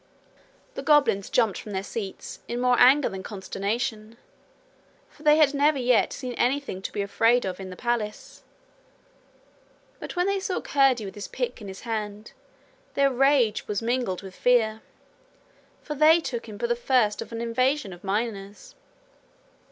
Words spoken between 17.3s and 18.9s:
an invasion of miners.